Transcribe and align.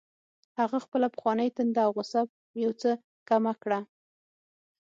هغه 0.59 0.77
خپله 0.85 1.07
پخوانۍ 1.15 1.49
تنده 1.55 1.81
او 1.85 1.91
غوسه 1.97 2.21
یو 2.63 2.71
څه 2.81 2.91
کمه 3.29 3.53
کړه 3.63 3.79